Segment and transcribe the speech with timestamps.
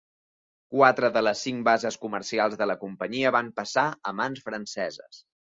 [0.75, 5.25] Quatre de les cinc bases comercials de la companyia van passar a mans franceses.